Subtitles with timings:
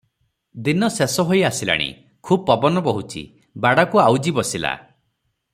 [0.67, 1.87] ଦିନ ଶେଷ ହୋଇ ଆସିଲାଣି,
[2.29, 3.23] ଖୁବ୍ ପବନ ବହୁଛି,
[3.67, 4.77] ବାଡ଼କୁ ଆଉଜି ବସିଲା।